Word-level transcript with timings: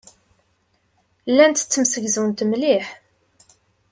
Llant 1.31 1.57
ttemsegzunt 1.63 2.45
mliḥ. 2.51 2.85